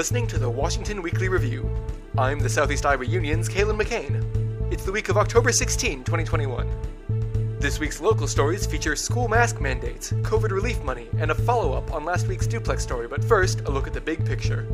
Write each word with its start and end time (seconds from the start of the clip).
listening 0.00 0.26
to 0.26 0.38
the 0.38 0.48
Washington 0.48 1.02
Weekly 1.02 1.28
Review. 1.28 1.70
I'm 2.16 2.38
the 2.38 2.48
Southeast 2.48 2.86
Iowa 2.86 3.04
Union's 3.04 3.50
Kalen 3.50 3.78
McCain. 3.78 4.24
It's 4.72 4.82
the 4.82 4.92
week 4.92 5.10
of 5.10 5.18
October 5.18 5.52
16, 5.52 6.04
2021. 6.04 7.58
This 7.58 7.78
week's 7.78 8.00
local 8.00 8.26
stories 8.26 8.64
feature 8.64 8.96
school 8.96 9.28
mask 9.28 9.60
mandates, 9.60 10.12
COVID 10.12 10.52
relief 10.52 10.82
money, 10.82 11.06
and 11.18 11.30
a 11.30 11.34
follow 11.34 11.74
up 11.74 11.92
on 11.92 12.06
last 12.06 12.28
week's 12.28 12.46
duplex 12.46 12.82
story. 12.82 13.08
But 13.08 13.22
first, 13.22 13.60
a 13.66 13.70
look 13.70 13.86
at 13.86 13.92
the 13.92 14.00
big 14.00 14.24
picture. 14.24 14.66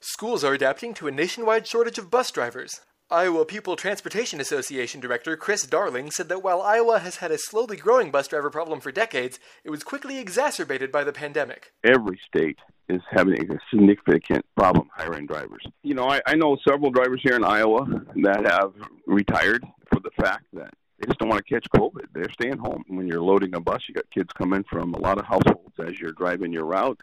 Schools 0.00 0.42
are 0.42 0.52
adapting 0.52 0.94
to 0.94 1.06
a 1.06 1.12
nationwide 1.12 1.64
shortage 1.64 1.98
of 1.98 2.10
bus 2.10 2.32
drivers. 2.32 2.80
Iowa 3.10 3.44
Pupil 3.44 3.76
Transportation 3.76 4.40
Association 4.40 4.98
Director 4.98 5.36
Chris 5.36 5.66
Darling 5.66 6.10
said 6.10 6.30
that 6.30 6.42
while 6.42 6.62
Iowa 6.62 7.00
has 7.00 7.16
had 7.16 7.30
a 7.30 7.38
slowly 7.38 7.76
growing 7.76 8.10
bus 8.10 8.26
driver 8.26 8.48
problem 8.48 8.80
for 8.80 8.90
decades, 8.90 9.38
it 9.62 9.68
was 9.68 9.84
quickly 9.84 10.18
exacerbated 10.18 10.90
by 10.90 11.04
the 11.04 11.12
pandemic. 11.12 11.72
Every 11.84 12.18
state 12.26 12.58
is 12.88 13.02
having 13.10 13.52
a 13.52 13.58
significant 13.70 14.46
problem 14.56 14.88
hiring 14.96 15.26
drivers. 15.26 15.62
You 15.82 15.94
know, 15.94 16.08
I, 16.08 16.22
I 16.26 16.34
know 16.34 16.56
several 16.66 16.90
drivers 16.90 17.20
here 17.22 17.36
in 17.36 17.44
Iowa 17.44 17.86
that 18.22 18.46
have 18.50 18.72
retired 19.06 19.62
for 19.92 20.00
the 20.00 20.10
fact 20.20 20.46
that 20.54 20.72
they 20.98 21.06
just 21.06 21.18
don't 21.18 21.28
want 21.28 21.46
to 21.46 21.54
catch 21.54 21.68
COVID. 21.76 22.06
They're 22.14 22.32
staying 22.32 22.56
home. 22.56 22.84
When 22.88 23.06
you're 23.06 23.22
loading 23.22 23.54
a 23.54 23.60
bus, 23.60 23.82
you 23.86 23.94
got 23.94 24.10
kids 24.10 24.32
coming 24.32 24.64
from 24.64 24.94
a 24.94 24.98
lot 24.98 25.18
of 25.18 25.26
households 25.26 25.74
as 25.78 26.00
you're 26.00 26.12
driving 26.12 26.54
your 26.54 26.64
route. 26.64 27.00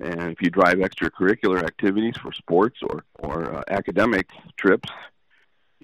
And 0.00 0.32
if 0.32 0.42
you 0.42 0.50
drive 0.50 0.78
extracurricular 0.78 1.62
activities 1.62 2.16
for 2.16 2.32
sports 2.32 2.80
or, 2.82 3.04
or 3.20 3.54
uh, 3.54 3.62
academic 3.68 4.28
trips, 4.56 4.90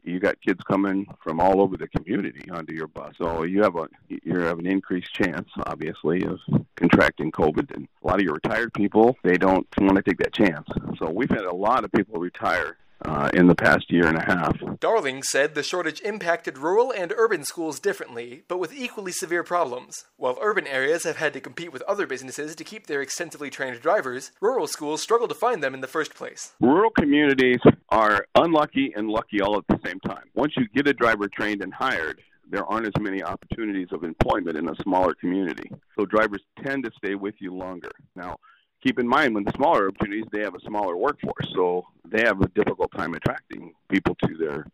you 0.06 0.20
got 0.20 0.40
kids 0.40 0.60
coming 0.64 1.06
from 1.22 1.40
all 1.40 1.60
over 1.60 1.76
the 1.76 1.88
community 1.88 2.48
onto 2.50 2.72
your 2.72 2.86
bus. 2.86 3.14
So 3.18 3.42
you 3.42 3.62
have 3.62 3.76
a 3.76 3.88
you 4.08 4.38
have 4.40 4.58
an 4.58 4.66
increased 4.66 5.12
chance, 5.12 5.48
obviously, 5.66 6.24
of 6.24 6.38
contracting 6.76 7.32
COVID. 7.32 7.74
And 7.74 7.88
a 8.02 8.06
lot 8.06 8.16
of 8.16 8.22
your 8.22 8.34
retired 8.34 8.72
people, 8.72 9.16
they 9.22 9.36
don't 9.36 9.66
want 9.78 9.96
to 9.96 10.02
take 10.02 10.18
that 10.18 10.32
chance. 10.32 10.68
So 10.98 11.10
we've 11.10 11.30
had 11.30 11.44
a 11.44 11.54
lot 11.54 11.84
of 11.84 11.92
people 11.92 12.20
retire 12.20 12.76
uh, 13.04 13.30
in 13.34 13.46
the 13.46 13.54
past 13.54 13.90
year 13.90 14.06
and 14.06 14.16
a 14.16 14.24
half. 14.24 14.56
Darling 14.80 15.22
said 15.22 15.54
the 15.54 15.62
shortage 15.62 16.00
impacted 16.00 16.58
rural 16.58 16.92
and 16.92 17.12
urban 17.16 17.44
schools 17.44 17.80
differently, 17.80 18.42
but 18.48 18.58
with 18.58 18.74
equally 18.74 19.12
severe 19.12 19.42
problems. 19.42 20.04
While 20.16 20.38
urban 20.40 20.66
areas 20.66 21.04
have 21.04 21.16
had 21.16 21.32
to 21.34 21.40
compete 21.40 21.72
with 21.72 21.82
other 21.82 22.06
businesses 22.06 22.54
to 22.56 22.64
keep 22.64 22.86
their 22.86 23.02
extensively 23.02 23.50
trained 23.50 23.80
drivers, 23.80 24.32
rural 24.40 24.66
schools 24.66 25.02
struggle 25.02 25.28
to 25.28 25.34
find 25.34 25.62
them 25.62 25.74
in 25.74 25.80
the 25.80 25.86
first 25.86 26.14
place. 26.14 26.52
Rural 26.60 26.90
communities 26.90 27.60
are 27.90 28.26
unlucky 28.34 28.92
and 28.96 29.08
lucky 29.08 29.40
all 29.40 29.58
at 29.58 29.66
the 29.68 29.78
same 29.86 30.00
time. 30.00 30.24
Once 30.34 30.54
you 30.56 30.66
get 30.74 30.88
a 30.88 30.94
driver 30.94 31.28
trained 31.28 31.62
and 31.62 31.72
hired, 31.72 32.20
there 32.48 32.64
aren't 32.64 32.86
as 32.86 32.92
many 33.00 33.22
opportunities 33.22 33.88
of 33.92 34.04
employment 34.04 34.56
in 34.56 34.68
a 34.68 34.82
smaller 34.82 35.14
community. 35.14 35.70
So 35.98 36.06
drivers 36.06 36.42
tend 36.64 36.84
to 36.84 36.90
stay 36.96 37.14
with 37.14 37.34
you 37.40 37.52
longer. 37.54 37.90
Now, 38.14 38.38
keep 38.86 38.98
in 39.00 39.08
mind 39.08 39.34
when 39.34 39.42
the 39.42 39.52
smaller 39.56 39.88
opportunities 39.88 40.24
they 40.30 40.40
have 40.40 40.54
a 40.54 40.60
smaller 40.60 40.96
workforce 40.96 41.48
so 41.54 41.84
they 42.04 42.22
have 42.22 42.40
a 42.40 42.48
difficult 42.48 42.90
time 42.92 43.14
attracting 43.14 43.72
people 43.88 44.14
to 44.22 44.36
their 44.36 44.66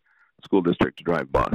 school 0.45 0.61
district 0.61 0.99
to 0.99 1.05
drive 1.05 1.33
bus. 1.33 1.55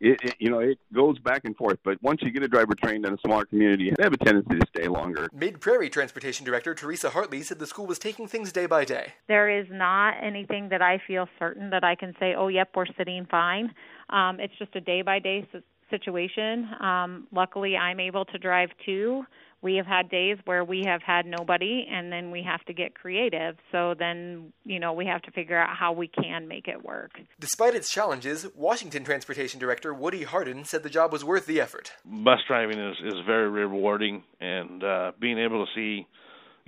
It, 0.00 0.20
it, 0.22 0.34
you 0.38 0.48
know 0.48 0.60
it 0.60 0.78
goes 0.94 1.18
back 1.18 1.42
and 1.44 1.56
forth 1.56 1.78
but 1.82 2.00
once 2.00 2.22
you 2.22 2.30
get 2.30 2.44
a 2.44 2.48
driver 2.48 2.74
trained 2.80 3.04
in 3.04 3.14
a 3.14 3.18
smaller 3.18 3.44
community 3.46 3.92
they 3.96 4.04
have 4.04 4.12
a 4.12 4.16
tendency 4.16 4.60
to 4.60 4.66
stay 4.68 4.86
longer. 4.86 5.28
Mid 5.32 5.60
prairie 5.60 5.90
transportation 5.90 6.46
director 6.46 6.72
teresa 6.72 7.10
hartley 7.10 7.42
said 7.42 7.58
the 7.58 7.66
school 7.66 7.86
was 7.86 7.98
taking 7.98 8.28
things 8.28 8.52
day 8.52 8.66
by 8.66 8.84
day. 8.84 9.14
There 9.26 9.50
is 9.50 9.66
not 9.68 10.14
anything 10.22 10.68
that 10.68 10.82
i 10.82 11.02
feel 11.04 11.28
certain 11.40 11.70
that 11.70 11.82
i 11.82 11.96
can 11.96 12.14
say 12.20 12.34
oh 12.36 12.46
yep 12.46 12.70
we're 12.76 12.86
sitting 12.96 13.26
fine. 13.28 13.74
Um, 14.10 14.38
it's 14.38 14.56
just 14.56 14.76
a 14.76 14.80
day 14.80 15.02
by 15.02 15.18
day 15.18 15.48
situation. 15.90 16.68
Um, 16.80 17.26
luckily 17.32 17.76
i'm 17.76 17.98
able 17.98 18.24
to 18.26 18.38
drive 18.38 18.70
too 18.86 19.24
we 19.60 19.76
have 19.76 19.86
had 19.86 20.08
days 20.08 20.38
where 20.44 20.64
we 20.64 20.84
have 20.86 21.02
had 21.02 21.26
nobody 21.26 21.86
and 21.90 22.12
then 22.12 22.30
we 22.30 22.42
have 22.42 22.64
to 22.66 22.72
get 22.72 22.94
creative. 22.94 23.56
So 23.72 23.94
then 23.98 24.52
you 24.64 24.80
know 24.80 24.92
we 24.92 25.06
have 25.06 25.22
to 25.22 25.30
figure 25.30 25.58
out 25.58 25.76
how 25.76 25.92
we 25.92 26.08
can 26.08 26.48
make 26.48 26.68
it 26.68 26.84
work. 26.84 27.12
Despite 27.40 27.74
its 27.74 27.90
challenges 27.90 28.46
washington 28.54 29.04
transportation 29.04 29.60
director 29.60 29.92
woody 29.92 30.24
hardin 30.24 30.64
said 30.64 30.82
the 30.82 30.90
job 30.90 31.12
was 31.12 31.24
worth 31.24 31.46
the 31.46 31.60
effort. 31.60 31.92
Bus 32.04 32.38
driving 32.46 32.78
is, 32.78 32.96
is 33.04 33.14
very 33.26 33.48
rewarding 33.48 34.22
and 34.40 34.82
uh, 34.82 35.12
being 35.20 35.38
able 35.38 35.64
to 35.64 35.72
see 35.74 36.06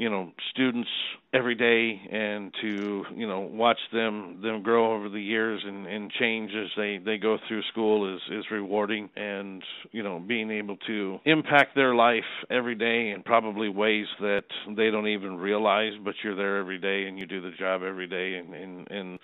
you 0.00 0.08
know 0.08 0.32
students 0.50 0.88
every 1.34 1.54
day 1.54 2.00
and 2.10 2.54
to 2.62 3.04
you 3.14 3.28
know 3.28 3.40
watch 3.40 3.76
them 3.92 4.40
them 4.42 4.62
grow 4.62 4.96
over 4.96 5.10
the 5.10 5.20
years 5.20 5.60
and 5.62 5.86
and 5.86 6.10
change 6.18 6.52
as 6.54 6.68
they 6.74 6.98
they 7.04 7.18
go 7.18 7.36
through 7.46 7.60
school 7.70 8.14
is 8.14 8.20
is 8.30 8.46
rewarding. 8.50 9.10
And 9.14 9.62
you 9.92 10.02
know 10.02 10.18
being 10.18 10.50
able 10.50 10.78
to 10.86 11.18
impact 11.26 11.74
their 11.74 11.94
life 11.94 12.24
every 12.48 12.76
day 12.76 13.10
in 13.10 13.22
probably 13.22 13.68
ways 13.68 14.06
that 14.20 14.44
they 14.74 14.90
don't 14.90 15.08
even 15.08 15.36
realize 15.36 15.92
but 16.02 16.14
you're 16.24 16.34
there 16.36 16.56
every 16.56 16.78
day 16.78 17.06
and 17.06 17.18
you 17.18 17.26
do 17.26 17.42
the 17.42 17.52
job 17.58 17.82
every 17.82 18.06
day 18.06 18.36
and 18.36 18.54
and 18.54 18.90
and 18.90 19.18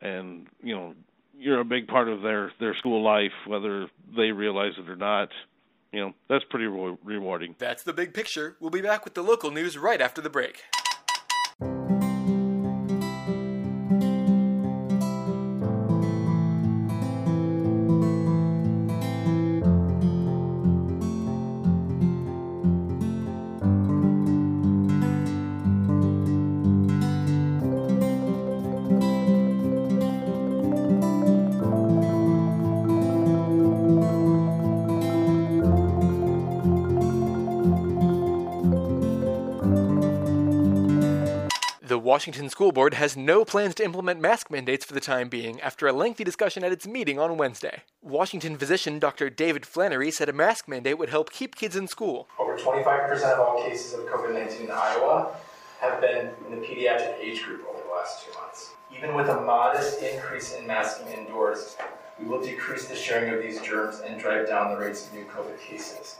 and 0.00 0.46
you 0.62 0.76
know 0.76 0.94
you're 1.36 1.60
a 1.60 1.64
big 1.64 1.88
part 1.88 2.08
of 2.08 2.22
their 2.22 2.52
their 2.60 2.76
school 2.76 3.02
life 3.02 3.32
whether 3.48 3.88
they 4.16 4.30
realize 4.30 4.74
it 4.78 4.88
or 4.88 4.94
not 4.94 5.30
you 5.92 6.00
know, 6.00 6.14
that's 6.28 6.44
pretty 6.44 6.66
re- 6.66 6.96
rewarding. 7.04 7.54
That's 7.58 7.82
the 7.82 7.92
big 7.92 8.14
picture. 8.14 8.56
We'll 8.60 8.70
be 8.70 8.80
back 8.80 9.04
with 9.04 9.14
the 9.14 9.22
local 9.22 9.50
news 9.50 9.76
right 9.78 10.00
after 10.00 10.20
the 10.20 10.30
break. 10.30 10.62
Washington 41.98 42.48
School 42.48 42.72
Board 42.72 42.94
has 42.94 43.16
no 43.16 43.44
plans 43.44 43.74
to 43.76 43.84
implement 43.84 44.20
mask 44.20 44.50
mandates 44.50 44.84
for 44.84 44.94
the 44.94 45.00
time 45.00 45.28
being 45.28 45.60
after 45.60 45.86
a 45.86 45.92
lengthy 45.92 46.24
discussion 46.24 46.64
at 46.64 46.72
its 46.72 46.86
meeting 46.86 47.18
on 47.18 47.36
Wednesday. 47.36 47.82
Washington 48.00 48.56
physician 48.56 48.98
Dr. 48.98 49.30
David 49.30 49.66
Flannery 49.66 50.10
said 50.10 50.28
a 50.28 50.32
mask 50.32 50.68
mandate 50.68 50.98
would 50.98 51.08
help 51.10 51.30
keep 51.30 51.56
kids 51.56 51.76
in 51.76 51.88
school. 51.88 52.28
Over 52.38 52.56
25% 52.56 53.22
of 53.32 53.40
all 53.40 53.62
cases 53.62 53.94
of 53.94 54.06
COVID 54.06 54.32
19 54.34 54.66
in 54.66 54.70
Iowa 54.70 55.34
have 55.80 56.00
been 56.00 56.30
in 56.46 56.60
the 56.60 56.66
pediatric 56.66 57.18
age 57.18 57.42
group 57.42 57.66
over 57.68 57.82
the 57.82 57.92
last 57.92 58.24
two 58.24 58.32
months. 58.40 58.70
Even 58.96 59.14
with 59.14 59.28
a 59.28 59.40
modest 59.40 60.02
increase 60.02 60.54
in 60.54 60.66
masking 60.66 61.08
indoors, 61.08 61.76
we 62.18 62.26
will 62.26 62.40
decrease 62.40 62.86
the 62.86 62.94
sharing 62.94 63.34
of 63.34 63.42
these 63.42 63.60
germs 63.60 64.00
and 64.00 64.20
drive 64.20 64.46
down 64.46 64.70
the 64.70 64.78
rates 64.78 65.06
of 65.06 65.14
new 65.14 65.24
COVID 65.24 65.58
cases. 65.58 66.18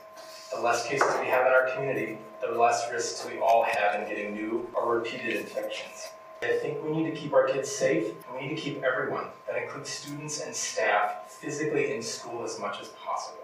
The 0.54 0.60
less 0.60 0.86
cases 0.86 1.08
we 1.18 1.26
have 1.28 1.46
in 1.46 1.52
our 1.52 1.70
community, 1.74 2.18
the 2.42 2.48
less 2.58 2.90
risks 2.92 3.26
we 3.30 3.38
all 3.38 3.64
have 3.64 4.00
in 4.00 4.06
getting 4.06 4.34
new 4.34 4.68
or 4.74 4.96
repeated 4.98 5.36
infections. 5.36 6.10
I 6.42 6.58
think 6.58 6.84
we 6.84 6.90
need 6.90 7.10
to 7.10 7.16
keep 7.16 7.32
our 7.32 7.48
kids 7.48 7.70
safe, 7.70 8.08
and 8.08 8.36
we 8.36 8.48
need 8.48 8.56
to 8.56 8.60
keep 8.60 8.82
everyone, 8.82 9.28
that 9.46 9.62
includes 9.62 9.88
students 9.88 10.42
and 10.42 10.54
staff, 10.54 11.30
physically 11.30 11.94
in 11.94 12.02
school 12.02 12.44
as 12.44 12.58
much 12.58 12.82
as 12.82 12.88
possible. 12.88 13.38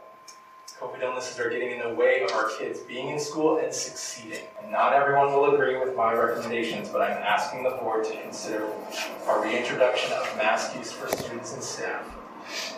COVID 0.79 1.03
illnesses 1.03 1.41
are 1.41 1.49
getting 1.49 1.71
in 1.71 1.79
the 1.81 1.95
way 1.95 2.23
of 2.23 2.31
our 2.33 2.51
kids 2.59 2.81
being 2.81 3.09
in 3.09 3.19
school 3.19 3.59
and 3.59 3.73
succeeding. 3.73 4.45
And 4.63 4.71
not 4.71 4.93
everyone 4.93 5.33
will 5.33 5.55
agree 5.55 5.79
with 5.79 5.97
my 5.97 6.13
recommendations, 6.13 6.89
but 6.91 7.01
I'm 7.01 7.17
asking 7.17 7.63
the 7.63 7.71
board 7.71 8.05
to 8.05 8.21
consider 8.21 8.65
a 9.29 9.41
reintroduction 9.41 10.13
of 10.13 10.37
mask 10.37 10.77
use 10.77 10.93
for 10.93 11.09
students 11.17 11.55
and 11.55 11.63
staff 11.63 12.05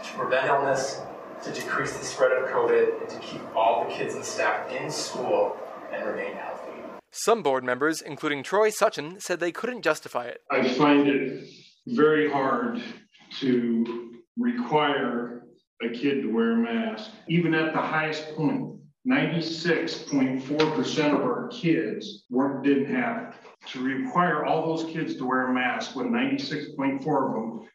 to 0.04 0.12
prevent 0.12 0.46
illness 0.46 1.00
to 1.42 1.52
decrease 1.52 1.96
the 1.96 2.04
spread 2.04 2.32
of 2.32 2.48
COVID 2.48 3.00
and 3.00 3.08
to 3.08 3.18
keep 3.20 3.40
all 3.56 3.84
the 3.84 3.94
kids 3.94 4.14
and 4.14 4.24
staff 4.24 4.70
in 4.70 4.90
school 4.90 5.56
and 5.92 6.06
remain 6.06 6.34
healthy. 6.34 6.70
Some 7.12 7.42
board 7.42 7.64
members, 7.64 8.02
including 8.02 8.42
Troy 8.42 8.70
Suchin, 8.70 9.20
said 9.20 9.40
they 9.40 9.52
couldn't 9.52 9.82
justify 9.82 10.26
it. 10.26 10.42
I 10.50 10.68
find 10.74 11.08
it 11.08 11.48
very 11.86 12.30
hard 12.30 12.82
to 13.40 14.12
require 14.36 15.44
a 15.82 15.88
kid 15.88 16.22
to 16.22 16.32
wear 16.32 16.52
a 16.52 16.56
mask, 16.56 17.10
even 17.28 17.54
at 17.54 17.72
the 17.72 17.80
highest 17.80 18.36
point. 18.36 18.76
96.4% 19.08 21.14
of 21.14 21.22
our 21.22 21.48
kids 21.48 22.24
weren't, 22.28 22.62
didn't 22.62 22.94
have 22.94 23.22
it. 23.22 23.32
To 23.68 23.82
require 23.82 24.44
all 24.44 24.76
those 24.76 24.92
kids 24.92 25.16
to 25.16 25.24
wear 25.24 25.46
a 25.46 25.54
mask 25.54 25.96
when 25.96 26.10
96.4 26.10 27.00
of 27.00 27.34
them 27.34 27.66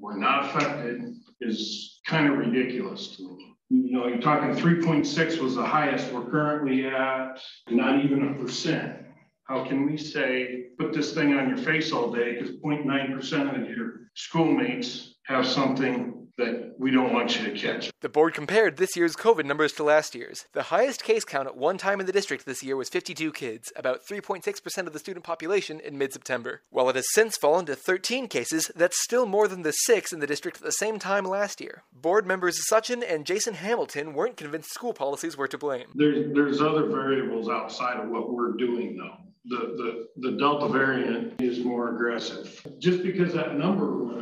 were 0.00 0.16
not 0.16 0.46
affected 0.46 1.14
is 1.42 2.00
kind 2.06 2.30
of 2.30 2.38
ridiculous 2.38 3.16
to 3.16 3.22
me. 3.22 3.56
You 3.70 3.92
know, 3.92 4.06
you're 4.06 4.20
talking 4.20 4.50
3.6 4.50 5.38
was 5.38 5.54
the 5.54 5.64
highest. 5.64 6.12
We're 6.12 6.30
currently 6.30 6.86
at 6.86 7.40
not 7.70 8.04
even 8.04 8.28
a 8.28 8.42
percent. 8.42 8.98
How 9.44 9.66
can 9.66 9.86
we 9.86 9.96
say, 9.96 10.66
put 10.78 10.92
this 10.92 11.14
thing 11.14 11.34
on 11.34 11.48
your 11.48 11.58
face 11.58 11.92
all 11.92 12.12
day 12.12 12.34
because 12.34 12.56
0.9% 12.56 13.62
of 13.62 13.70
your 13.70 14.10
schoolmates 14.14 15.14
have 15.24 15.46
something 15.46 16.21
that 16.38 16.74
we 16.78 16.90
don't 16.90 17.12
want 17.12 17.38
you 17.38 17.50
to 17.50 17.58
catch. 17.58 17.90
The 18.00 18.08
board 18.08 18.34
compared 18.34 18.76
this 18.76 18.96
year's 18.96 19.14
COVID 19.14 19.44
numbers 19.44 19.72
to 19.74 19.82
last 19.82 20.14
year's. 20.14 20.46
The 20.52 20.64
highest 20.64 21.04
case 21.04 21.24
count 21.24 21.46
at 21.46 21.56
one 21.56 21.78
time 21.78 22.00
in 22.00 22.06
the 22.06 22.12
district 22.12 22.46
this 22.46 22.62
year 22.62 22.76
was 22.76 22.88
52 22.88 23.32
kids, 23.32 23.72
about 23.76 24.00
3.6% 24.06 24.86
of 24.86 24.92
the 24.92 24.98
student 24.98 25.24
population 25.24 25.80
in 25.80 25.98
mid 25.98 26.12
September. 26.12 26.62
While 26.70 26.88
it 26.88 26.96
has 26.96 27.06
since 27.12 27.36
fallen 27.36 27.66
to 27.66 27.76
13 27.76 28.28
cases, 28.28 28.70
that's 28.74 29.02
still 29.02 29.26
more 29.26 29.46
than 29.46 29.62
the 29.62 29.72
six 29.72 30.12
in 30.12 30.20
the 30.20 30.26
district 30.26 30.58
at 30.58 30.64
the 30.64 30.72
same 30.72 30.98
time 30.98 31.24
last 31.24 31.60
year. 31.60 31.82
Board 31.92 32.26
members 32.26 32.58
Sutchin 32.70 33.02
and 33.06 33.26
Jason 33.26 33.54
Hamilton 33.54 34.14
weren't 34.14 34.36
convinced 34.36 34.72
school 34.72 34.94
policies 34.94 35.36
were 35.36 35.48
to 35.48 35.58
blame. 35.58 35.88
There's, 35.94 36.34
there's 36.34 36.60
other 36.60 36.86
variables 36.86 37.48
outside 37.48 38.00
of 38.00 38.08
what 38.08 38.32
we're 38.32 38.52
doing 38.52 38.96
though. 38.96 39.16
The, 39.44 40.06
the, 40.16 40.30
the 40.30 40.36
Delta 40.36 40.68
variant 40.68 41.40
is 41.42 41.64
more 41.64 41.94
aggressive. 41.94 42.64
Just 42.78 43.02
because 43.02 43.34
that 43.34 43.56
number 43.56 44.04
went 44.04 44.21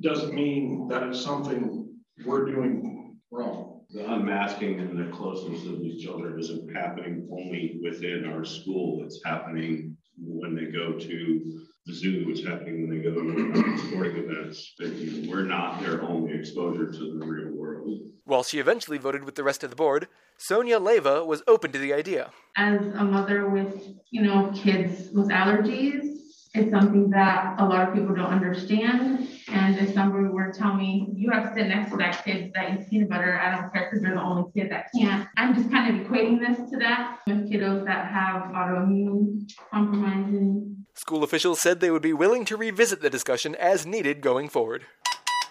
doesn't 0.00 0.34
mean 0.34 0.88
that 0.88 1.02
it's 1.04 1.22
something 1.22 1.88
we're 2.24 2.44
doing 2.46 3.18
wrong. 3.30 3.82
The 3.90 4.10
unmasking 4.12 4.80
and 4.80 4.98
the 4.98 5.14
closeness 5.16 5.64
of 5.66 5.78
these 5.80 6.02
children 6.02 6.38
isn't 6.38 6.74
happening 6.74 7.28
only 7.30 7.78
within 7.82 8.24
our 8.26 8.44
school. 8.44 9.02
It's 9.04 9.20
happening 9.24 9.96
when 10.18 10.54
they 10.54 10.66
go 10.66 10.98
to 10.98 11.62
the 11.86 11.92
zoo. 11.92 12.24
It's 12.28 12.44
happening 12.44 12.88
when 12.88 12.98
they 12.98 13.04
go 13.04 13.14
to 13.14 13.78
sporting 13.88 14.16
events. 14.16 14.74
But 14.78 14.90
We're 15.28 15.44
not 15.44 15.80
their 15.80 16.02
only 16.02 16.34
exposure 16.34 16.90
to 16.90 17.18
the 17.18 17.24
real 17.26 17.54
world. 17.54 18.00
While 18.24 18.42
she 18.42 18.58
eventually 18.58 18.98
voted 18.98 19.24
with 19.24 19.34
the 19.34 19.44
rest 19.44 19.62
of 19.62 19.70
the 19.70 19.76
board, 19.76 20.08
Sonia 20.38 20.78
Leva 20.78 21.24
was 21.24 21.42
open 21.46 21.70
to 21.72 21.78
the 21.78 21.92
idea. 21.92 22.30
As 22.56 22.80
a 22.80 23.04
mother 23.04 23.48
with, 23.50 23.86
you 24.10 24.22
know, 24.22 24.50
kids 24.54 25.10
with 25.12 25.28
allergies, 25.28 26.13
it's 26.54 26.70
something 26.70 27.10
that 27.10 27.56
a 27.58 27.64
lot 27.64 27.88
of 27.88 27.94
people 27.94 28.14
don't 28.14 28.30
understand. 28.30 29.28
And 29.48 29.76
if 29.76 29.92
somebody 29.92 30.28
were 30.28 30.52
to 30.52 30.58
tell 30.58 30.74
me, 30.74 31.08
you 31.14 31.30
have 31.30 31.48
to 31.48 31.54
sit 31.54 31.66
next 31.66 31.90
to 31.90 31.96
that 31.96 32.24
kid 32.24 32.52
that 32.54 32.72
eats 32.72 32.88
peanut 32.88 33.08
butter, 33.08 33.40
I 33.40 33.50
don't 33.56 33.72
care 33.72 33.88
because 33.90 34.02
they're 34.02 34.14
the 34.14 34.22
only 34.22 34.50
kid 34.52 34.70
that 34.70 34.86
can't. 34.96 35.28
I'm 35.36 35.54
just 35.54 35.68
kind 35.70 36.00
of 36.00 36.06
equating 36.06 36.38
this 36.38 36.70
to 36.70 36.78
that 36.78 37.18
with 37.26 37.50
kiddos 37.50 37.84
that 37.86 38.06
have 38.06 38.52
autoimmune 38.52 39.50
compromising. 39.70 40.86
School 40.94 41.24
officials 41.24 41.60
said 41.60 41.80
they 41.80 41.90
would 41.90 42.02
be 42.02 42.12
willing 42.12 42.44
to 42.44 42.56
revisit 42.56 43.02
the 43.02 43.10
discussion 43.10 43.56
as 43.56 43.84
needed 43.84 44.20
going 44.20 44.48
forward. 44.48 44.84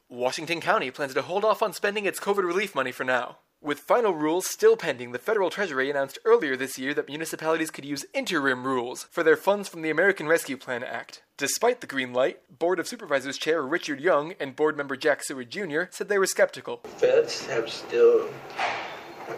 Washington 0.10 0.62
County 0.62 0.90
plans 0.90 1.14
to 1.16 1.22
hold 1.22 1.44
off 1.44 1.62
on 1.62 1.74
spending 1.74 2.06
its 2.06 2.20
COVID 2.20 2.46
relief 2.46 2.76
money 2.76 2.94
for 2.94 3.04
now. 3.04 3.40
With 3.64 3.80
final 3.80 4.14
rules 4.14 4.46
still 4.46 4.76
pending, 4.76 5.14
the 5.14 5.20
federal 5.20 5.50
treasury 5.50 5.90
announced 5.90 6.20
earlier 6.26 6.58
this 6.58 6.78
year 6.78 6.94
that 6.96 7.08
municipalities 7.08 7.72
could 7.72 7.86
use 7.86 8.06
interim 8.14 8.68
rules 8.68 9.04
for 9.04 9.24
their 9.24 9.38
funds 9.38 9.70
from 9.70 9.84
the 9.84 9.90
American 9.90 10.28
Rescue 10.28 10.58
Plan 10.58 10.84
Act. 10.84 11.22
Despite 11.38 11.80
the 11.80 11.88
green 11.88 12.12
light, 12.12 12.42
Board 12.60 12.78
of 12.78 12.90
Supervisors 12.90 13.38
Chair 13.38 13.62
Richard 13.62 14.02
Young 14.02 14.34
and 14.38 14.54
board 14.58 14.76
member 14.76 14.98
Jack 14.98 15.24
Seward 15.24 15.50
Jr. 15.50 15.84
said 15.92 16.10
they 16.10 16.18
were 16.18 16.26
skeptical. 16.26 16.82
Feds 16.98 17.46
have 17.48 17.70
still 17.70 18.28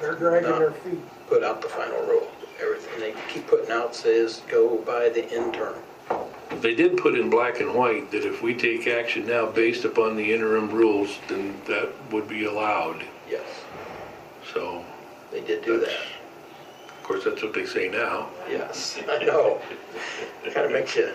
They're 0.01 0.15
dragging 0.15 0.49
not 0.49 0.57
their 0.59 0.71
feet. 0.71 1.27
put 1.27 1.43
out 1.43 1.61
the 1.61 1.69
final 1.69 2.01
rule. 2.07 2.27
Everything 2.59 2.99
they 2.99 3.13
keep 3.31 3.45
putting 3.45 3.69
out 3.69 3.93
says 3.95 4.41
go 4.49 4.79
by 4.79 5.09
the 5.09 5.29
interim. 5.31 5.75
They 6.61 6.73
did 6.73 6.97
put 6.97 7.13
in 7.13 7.29
black 7.29 7.59
and 7.59 7.75
white 7.75 8.09
that 8.09 8.25
if 8.25 8.41
we 8.41 8.55
take 8.55 8.87
action 8.87 9.27
now 9.27 9.45
based 9.45 9.85
upon 9.85 10.15
the 10.15 10.33
interim 10.33 10.71
rules, 10.71 11.15
then 11.27 11.61
that 11.67 11.91
would 12.11 12.27
be 12.27 12.45
allowed. 12.45 13.03
Yes, 13.29 13.64
So, 14.55 14.83
they 15.31 15.41
did 15.41 15.65
do 15.65 15.77
that. 15.81 15.89
of 15.89 17.03
course, 17.03 17.25
that's 17.25 17.43
what 17.43 17.53
they 17.53 17.65
say 17.65 17.89
now. 17.89 18.29
Yes, 18.49 18.97
I 19.09 19.23
know. 19.25 19.61
Kind 20.45 20.65
of 20.67 20.71
makes 20.71 20.95
you, 20.95 21.11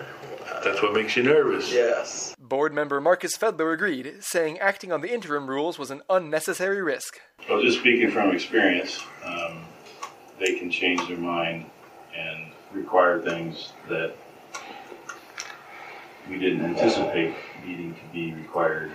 That's 0.63 0.83
what 0.83 0.93
makes 0.93 1.17
you 1.17 1.23
nervous. 1.23 1.73
yes. 1.73 2.35
Board 2.39 2.75
member 2.75 3.01
Marcus 3.01 3.39
Fedler 3.39 3.73
agreed, 3.73 4.23
saying 4.23 4.59
acting 4.59 4.93
on 4.93 5.01
the 5.01 5.11
interim 5.13 5.49
rules 5.49 5.79
was 5.79 5.91
an 5.91 6.03
unnecessary 6.11 6.83
risk. 6.83 7.19
Well, 7.49 7.63
just 7.63 7.79
speaking 7.79 8.11
from 8.11 8.31
experience, 8.35 9.01
um, 9.25 9.65
they 10.39 10.59
can 10.59 10.71
change 10.71 11.09
their 11.09 11.17
mind 11.17 11.65
and 12.15 12.53
require 12.73 13.21
things 13.23 13.73
that 13.89 14.15
we 16.29 16.39
didn't 16.39 16.65
anticipate 16.67 17.35
needing 17.65 17.95
to 17.95 18.01
be 18.13 18.35
required. 18.35 18.93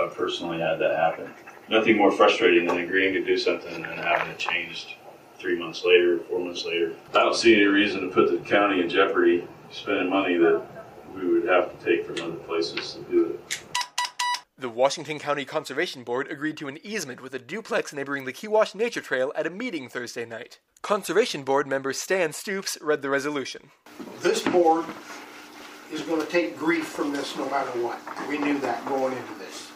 I've 0.00 0.14
personally 0.14 0.60
had 0.60 0.76
that 0.78 0.96
happen. 0.96 1.32
Nothing 1.72 1.96
more 1.96 2.12
frustrating 2.12 2.66
than 2.66 2.80
agreeing 2.80 3.14
to 3.14 3.24
do 3.24 3.38
something 3.38 3.74
and 3.74 3.98
having 3.98 4.28
it 4.30 4.36
changed 4.36 4.96
three 5.38 5.58
months 5.58 5.86
later, 5.86 6.18
four 6.18 6.38
months 6.38 6.66
later. 6.66 6.92
I 7.14 7.20
don't 7.20 7.34
see 7.34 7.54
any 7.54 7.64
reason 7.64 8.02
to 8.02 8.08
put 8.08 8.30
the 8.30 8.46
county 8.46 8.82
in 8.82 8.90
jeopardy 8.90 9.48
spending 9.70 10.10
money 10.10 10.36
that 10.36 10.62
we 11.14 11.26
would 11.26 11.48
have 11.48 11.70
to 11.72 11.82
take 11.82 12.04
from 12.04 12.16
other 12.20 12.36
places 12.40 12.92
to 12.92 13.00
do 13.10 13.24
it. 13.24 13.62
The 14.58 14.68
Washington 14.68 15.18
County 15.18 15.46
Conservation 15.46 16.04
Board 16.04 16.30
agreed 16.30 16.58
to 16.58 16.68
an 16.68 16.76
easement 16.82 17.22
with 17.22 17.32
a 17.32 17.38
duplex 17.38 17.94
neighboring 17.94 18.26
the 18.26 18.34
Kewash 18.34 18.74
Nature 18.74 19.00
Trail 19.00 19.32
at 19.34 19.46
a 19.46 19.50
meeting 19.50 19.88
Thursday 19.88 20.26
night. 20.26 20.58
Conservation 20.82 21.42
Board 21.42 21.66
member 21.66 21.94
Stan 21.94 22.34
Stoops 22.34 22.76
read 22.82 23.00
the 23.00 23.08
resolution. 23.08 23.70
This 24.20 24.42
board 24.42 24.84
is 25.90 26.02
gonna 26.02 26.26
take 26.26 26.58
grief 26.58 26.84
from 26.84 27.12
this 27.12 27.34
no 27.34 27.48
matter 27.48 27.70
what. 27.82 27.98
We 28.28 28.36
knew 28.36 28.58
that 28.58 28.84
going 28.84 29.16
into 29.16 29.34
this. 29.38 29.71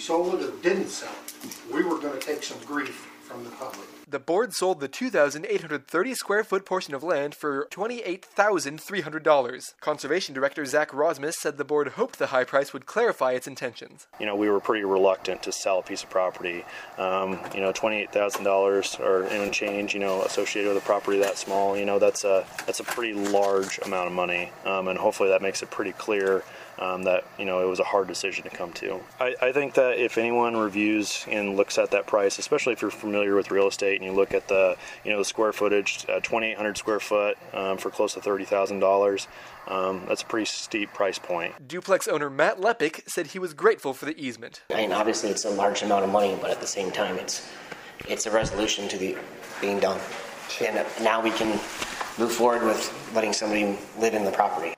we 0.00 0.06
sold 0.30 0.40
it 0.40 0.48
or 0.48 0.52
didn't 0.62 0.88
sell 0.88 1.12
it, 1.12 1.72
we 1.72 1.84
were 1.84 1.98
gonna 1.98 2.18
take 2.18 2.42
some 2.42 2.58
grief 2.64 3.06
from 3.22 3.44
the 3.44 3.50
public. 3.50 3.86
The 4.08 4.18
board 4.18 4.54
sold 4.54 4.80
the 4.80 4.88
2,830 4.88 6.14
square 6.14 6.42
foot 6.42 6.64
portion 6.64 6.94
of 6.94 7.04
land 7.04 7.34
for 7.34 7.68
$28,300. 7.70 9.74
Conservation 9.80 10.34
Director 10.34 10.64
Zach 10.64 10.90
Rosmus 10.90 11.34
said 11.34 11.58
the 11.58 11.64
board 11.64 11.88
hoped 11.88 12.18
the 12.18 12.28
high 12.28 12.42
price 12.44 12.72
would 12.72 12.86
clarify 12.86 13.32
its 13.32 13.46
intentions. 13.46 14.08
you 14.18 14.26
know, 14.26 14.34
we 14.34 14.48
were 14.48 14.58
pretty 14.58 14.84
reluctant 14.84 15.42
to 15.44 15.52
sell 15.52 15.78
a 15.78 15.82
piece 15.82 16.02
of 16.02 16.10
property. 16.10 16.64
Um, 16.98 17.38
you 17.54 17.60
know, 17.60 17.70
twenty-eight 17.70 18.10
thousand 18.10 18.42
dollars 18.44 18.96
or 18.98 19.24
and 19.24 19.52
change, 19.52 19.92
you 19.94 20.00
know, 20.00 20.22
associated 20.22 20.72
with 20.74 20.82
a 20.82 20.86
property 20.86 21.18
that 21.18 21.36
small. 21.36 21.76
You 21.76 21.84
know, 21.84 21.98
that's 21.98 22.24
a 22.24 22.46
that's 22.66 22.80
a 22.80 22.84
pretty 22.84 23.12
large 23.12 23.78
amount 23.84 24.08
of 24.08 24.14
money, 24.14 24.50
um, 24.64 24.88
and 24.88 24.98
hopefully 24.98 25.28
that 25.28 25.42
makes 25.42 25.62
it 25.62 25.70
pretty 25.70 25.92
clear. 25.92 26.42
Um, 26.80 27.02
that 27.02 27.24
you 27.38 27.44
know 27.44 27.62
it 27.62 27.68
was 27.68 27.78
a 27.78 27.84
hard 27.84 28.08
decision 28.08 28.42
to 28.44 28.48
come 28.48 28.72
to. 28.72 29.00
I, 29.20 29.34
I 29.42 29.52
think 29.52 29.74
that 29.74 29.98
if 29.98 30.16
anyone 30.16 30.56
reviews 30.56 31.26
and 31.28 31.54
looks 31.54 31.76
at 31.76 31.90
that 31.90 32.06
price, 32.06 32.38
especially 32.38 32.72
if 32.72 32.80
you're 32.80 32.90
familiar 32.90 33.34
with 33.34 33.50
real 33.50 33.68
estate 33.68 33.96
and 34.00 34.04
you 34.04 34.16
look 34.16 34.32
at 34.32 34.48
the 34.48 34.78
you 35.04 35.10
know 35.10 35.18
the 35.18 35.24
square 35.26 35.52
footage, 35.52 36.06
uh, 36.08 36.20
2,800 36.20 36.78
square 36.78 36.98
foot 36.98 37.36
um, 37.52 37.76
for 37.76 37.90
close 37.90 38.14
to 38.14 38.20
thirty 38.22 38.46
thousand 38.46 38.78
dollars, 38.80 39.28
um, 39.68 40.04
that's 40.08 40.22
a 40.22 40.24
pretty 40.24 40.46
steep 40.46 40.92
price 40.94 41.18
point. 41.18 41.68
Duplex 41.68 42.08
owner 42.08 42.30
Matt 42.30 42.58
Lepick 42.58 43.06
said 43.06 43.28
he 43.28 43.38
was 43.38 43.52
grateful 43.52 43.92
for 43.92 44.06
the 44.06 44.18
easement. 44.18 44.62
I 44.70 44.76
mean, 44.76 44.92
obviously 44.92 45.28
it's 45.28 45.44
a 45.44 45.50
large 45.50 45.82
amount 45.82 46.04
of 46.04 46.10
money, 46.10 46.38
but 46.40 46.50
at 46.50 46.62
the 46.62 46.66
same 46.66 46.90
time, 46.90 47.16
it's 47.18 47.46
it's 48.08 48.24
a 48.24 48.30
resolution 48.30 48.88
to 48.88 48.96
the 48.96 49.18
being 49.60 49.80
done, 49.80 50.00
and 50.62 50.86
now 51.02 51.22
we 51.22 51.30
can 51.30 51.50
move 52.18 52.32
forward 52.32 52.62
with 52.62 53.12
letting 53.14 53.34
somebody 53.34 53.78
live 53.98 54.14
in 54.14 54.24
the 54.24 54.32
property. 54.32 54.72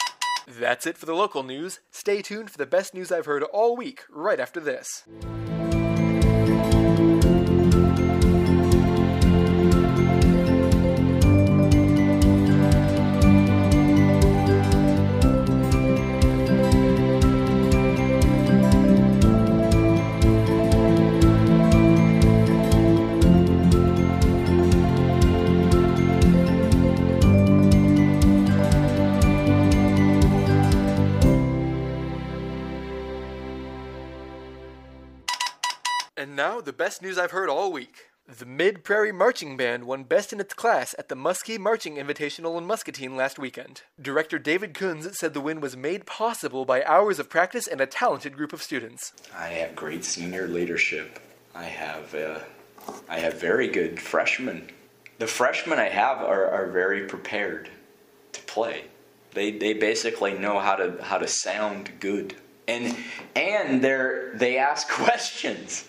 That's 0.46 0.86
it 0.86 0.98
for 0.98 1.06
the 1.06 1.14
local 1.14 1.42
news. 1.42 1.80
Stay 1.90 2.22
tuned 2.22 2.50
for 2.50 2.58
the 2.58 2.66
best 2.66 2.94
news 2.94 3.12
I've 3.12 3.26
heard 3.26 3.42
all 3.44 3.76
week, 3.76 4.04
right 4.10 4.40
after 4.40 4.60
this. 4.60 5.04
And 36.22 36.36
now, 36.36 36.60
the 36.60 36.72
best 36.72 37.02
news 37.02 37.18
I've 37.18 37.32
heard 37.32 37.48
all 37.48 37.72
week. 37.72 38.04
The 38.28 38.46
Mid 38.46 38.84
Prairie 38.84 39.10
Marching 39.10 39.56
Band 39.56 39.82
won 39.82 40.04
Best 40.04 40.32
in 40.32 40.38
its 40.38 40.54
class 40.54 40.94
at 40.96 41.08
the 41.08 41.16
Muskie 41.16 41.58
Marching 41.58 41.96
Invitational 41.96 42.56
in 42.56 42.64
Muscatine 42.64 43.16
last 43.16 43.40
weekend. 43.40 43.82
Director 44.00 44.38
David 44.38 44.72
Kunz 44.72 45.16
said 45.16 45.34
the 45.34 45.40
win 45.40 45.60
was 45.60 45.76
made 45.76 46.06
possible 46.06 46.64
by 46.64 46.84
hours 46.84 47.18
of 47.18 47.28
practice 47.28 47.66
and 47.66 47.80
a 47.80 47.86
talented 47.86 48.36
group 48.36 48.52
of 48.52 48.62
students. 48.62 49.12
I 49.36 49.48
have 49.48 49.74
great 49.74 50.04
senior 50.04 50.46
leadership. 50.46 51.18
I 51.56 51.64
have 51.64 52.14
uh, 52.14 52.38
I 53.08 53.18
have 53.18 53.40
very 53.40 53.66
good 53.66 53.98
freshmen. 53.98 54.70
The 55.18 55.26
freshmen 55.26 55.80
I 55.80 55.88
have 55.88 56.18
are, 56.18 56.48
are 56.48 56.70
very 56.70 57.08
prepared 57.08 57.68
to 58.30 58.40
play. 58.42 58.84
They 59.32 59.50
they 59.50 59.72
basically 59.72 60.34
know 60.34 60.60
how 60.60 60.76
to 60.76 61.02
how 61.02 61.18
to 61.18 61.26
sound 61.26 61.90
good. 61.98 62.36
And 62.68 62.96
and 63.34 63.82
they're 63.82 64.36
they 64.36 64.58
ask 64.58 64.88
questions. 65.04 65.88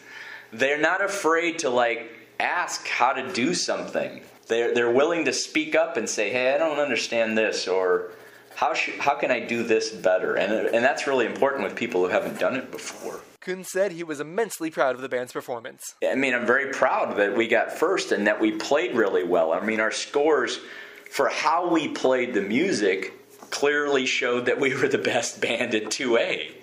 They're 0.53 0.79
not 0.79 1.03
afraid 1.03 1.59
to 1.59 1.69
like 1.69 2.11
ask 2.39 2.87
how 2.87 3.13
to 3.13 3.31
do 3.33 3.53
something. 3.53 4.21
They're 4.47 4.73
they're 4.73 4.91
willing 4.91 5.25
to 5.25 5.33
speak 5.33 5.75
up 5.75 5.97
and 5.97 6.07
say, 6.09 6.29
"Hey, 6.29 6.53
I 6.53 6.57
don't 6.57 6.79
understand 6.79 7.37
this," 7.37 7.67
or 7.67 8.11
How 8.55 8.75
sh- 8.75 8.97
how 8.99 9.15
can 9.15 9.31
I 9.31 9.39
do 9.39 9.63
this 9.63 9.89
better? 9.89 10.35
And 10.35 10.51
and 10.75 10.85
that's 10.85 11.07
really 11.07 11.25
important 11.25 11.63
with 11.63 11.75
people 11.75 12.01
who 12.03 12.09
haven't 12.09 12.39
done 12.39 12.55
it 12.55 12.69
before. 12.71 13.21
Kuhn 13.41 13.63
said 13.63 13.91
he 13.93 14.03
was 14.03 14.19
immensely 14.19 14.69
proud 14.69 14.95
of 14.95 15.01
the 15.01 15.09
band's 15.09 15.33
performance. 15.33 15.95
I 16.07 16.15
mean, 16.15 16.33
I'm 16.35 16.45
very 16.45 16.71
proud 16.71 17.17
that 17.17 17.35
we 17.35 17.47
got 17.47 17.73
first 17.73 18.11
and 18.11 18.27
that 18.27 18.39
we 18.39 18.51
played 18.51 18.95
really 18.95 19.23
well. 19.23 19.51
I 19.53 19.59
mean, 19.59 19.79
our 19.79 19.91
scores 19.91 20.59
for 21.09 21.29
how 21.29 21.67
we 21.67 21.87
played 21.89 22.33
the 22.35 22.41
music 22.41 23.13
clearly 23.49 24.05
showed 24.05 24.45
that 24.45 24.59
we 24.59 24.73
were 24.75 24.87
the 24.87 24.97
best 24.99 25.41
band 25.41 25.73
in 25.73 25.89
2A, 25.89 26.53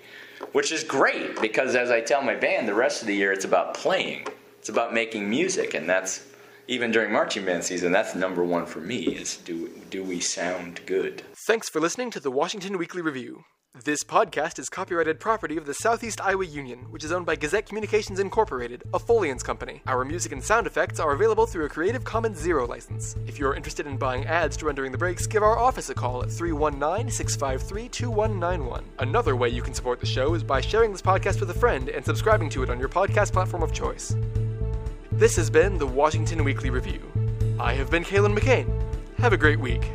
which 0.51 0.71
is 0.71 0.83
great 0.83 1.39
because 1.41 1.75
as 1.75 1.91
I 1.91 2.01
tell 2.01 2.21
my 2.21 2.35
band, 2.35 2.67
the 2.67 2.73
rest 2.73 3.01
of 3.01 3.07
the 3.07 3.15
year 3.15 3.31
it's 3.31 3.45
about 3.45 3.73
playing. 3.73 4.27
It's 4.59 4.69
about 4.69 4.93
making 4.93 5.29
music 5.29 5.73
and 5.73 5.89
that's 5.89 6.25
even 6.67 6.91
during 6.91 7.11
marching 7.11 7.45
band 7.45 7.63
season, 7.63 7.91
that's 7.91 8.15
number 8.15 8.43
1 8.43 8.65
for 8.65 8.79
me 8.79 8.99
is 8.99 9.37
do 9.37 9.69
do 9.89 10.03
we 10.03 10.19
sound 10.19 10.81
good? 10.85 11.23
Thanks 11.47 11.69
for 11.69 11.79
listening 11.79 12.11
to 12.11 12.19
the 12.19 12.31
Washington 12.31 12.77
Weekly 12.77 13.01
Review. 13.01 13.43
This 13.73 14.03
podcast 14.03 14.59
is 14.59 14.67
copyrighted 14.67 15.21
property 15.21 15.55
of 15.55 15.65
the 15.65 15.73
Southeast 15.73 16.19
Iowa 16.19 16.45
Union, 16.45 16.79
which 16.91 17.05
is 17.05 17.11
owned 17.13 17.25
by 17.25 17.37
Gazette 17.37 17.65
Communications 17.65 18.19
Incorporated, 18.19 18.83
a 18.93 18.99
Folience 18.99 19.41
company. 19.43 19.81
Our 19.87 20.03
music 20.03 20.33
and 20.33 20.43
sound 20.43 20.67
effects 20.67 20.99
are 20.99 21.13
available 21.13 21.47
through 21.47 21.65
a 21.65 21.69
Creative 21.69 22.03
Commons 22.03 22.37
Zero 22.37 22.67
license. 22.67 23.15
If 23.25 23.39
you're 23.39 23.55
interested 23.55 23.87
in 23.87 23.95
buying 23.95 24.25
ads 24.25 24.57
to 24.57 24.65
run 24.65 24.75
during 24.75 24.91
the 24.91 24.97
breaks, 24.97 25.25
give 25.25 25.41
our 25.41 25.57
office 25.57 25.89
a 25.89 25.95
call 25.95 26.21
at 26.21 26.29
319 26.29 27.09
653 27.09 27.87
2191. 27.87 28.83
Another 28.99 29.37
way 29.37 29.47
you 29.47 29.61
can 29.61 29.73
support 29.73 30.01
the 30.01 30.05
show 30.05 30.33
is 30.33 30.43
by 30.43 30.59
sharing 30.59 30.91
this 30.91 31.01
podcast 31.01 31.39
with 31.39 31.49
a 31.49 31.59
friend 31.59 31.87
and 31.87 32.03
subscribing 32.03 32.49
to 32.49 32.63
it 32.63 32.69
on 32.69 32.77
your 32.77 32.89
podcast 32.89 33.31
platform 33.31 33.63
of 33.63 33.71
choice. 33.71 34.15
This 35.13 35.37
has 35.37 35.49
been 35.49 35.77
the 35.77 35.87
Washington 35.87 36.43
Weekly 36.43 36.69
Review. 36.69 37.01
I 37.57 37.73
have 37.75 37.89
been 37.89 38.03
Kalen 38.03 38.37
McCain. 38.37 38.69
Have 39.17 39.31
a 39.31 39.37
great 39.37 39.61
week. 39.61 39.89